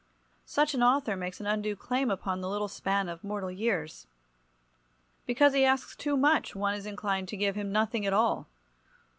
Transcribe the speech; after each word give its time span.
Such 0.47 0.73
an 0.73 0.81
author 0.81 1.15
makes 1.15 1.39
an 1.39 1.45
undue 1.45 1.75
claim 1.75 2.09
upon 2.09 2.41
the 2.41 2.49
little 2.49 2.67
span 2.67 3.07
of 3.07 3.23
mortal 3.23 3.51
years. 3.51 4.07
Because 5.27 5.53
he 5.53 5.63
asks 5.63 5.95
too 5.95 6.17
much 6.17 6.55
one 6.55 6.73
is 6.73 6.87
inclined 6.87 7.27
to 7.27 7.37
give 7.37 7.53
him 7.55 7.71
nothing 7.71 8.07
at 8.07 8.13
all. 8.13 8.47